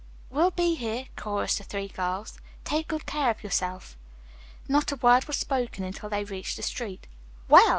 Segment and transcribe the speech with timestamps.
[0.31, 2.39] "We'll be here," chorused the three girls.
[2.63, 3.95] "Take good care of yourself."
[4.67, 7.05] Not a word was spoken until they reached the street.
[7.47, 7.69] "Well!"